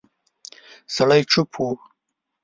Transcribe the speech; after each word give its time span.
سړی 0.95 1.21
چوپ 1.31 1.51
و. 1.65 1.65